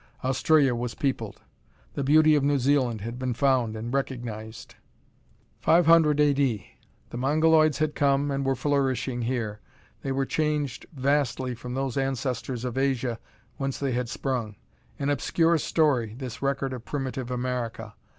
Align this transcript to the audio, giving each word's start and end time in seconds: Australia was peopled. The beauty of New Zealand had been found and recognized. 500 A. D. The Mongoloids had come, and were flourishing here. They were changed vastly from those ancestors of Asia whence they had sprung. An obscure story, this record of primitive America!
Australia 0.23 0.73
was 0.73 0.95
peopled. 0.95 1.41
The 1.93 2.03
beauty 2.03 2.33
of 2.33 2.43
New 2.43 2.57
Zealand 2.57 3.01
had 3.01 3.19
been 3.19 3.35
found 3.35 3.75
and 3.75 3.93
recognized. 3.93 4.73
500 5.59 6.19
A. 6.19 6.33
D. 6.33 6.67
The 7.11 7.19
Mongoloids 7.19 7.77
had 7.77 7.93
come, 7.93 8.31
and 8.31 8.43
were 8.43 8.55
flourishing 8.55 9.21
here. 9.21 9.59
They 10.01 10.11
were 10.11 10.25
changed 10.25 10.87
vastly 10.91 11.53
from 11.53 11.75
those 11.75 11.97
ancestors 11.97 12.65
of 12.65 12.79
Asia 12.79 13.19
whence 13.57 13.77
they 13.77 13.91
had 13.91 14.09
sprung. 14.09 14.55
An 14.97 15.11
obscure 15.11 15.59
story, 15.59 16.15
this 16.17 16.41
record 16.41 16.73
of 16.73 16.83
primitive 16.83 17.29
America! 17.29 17.93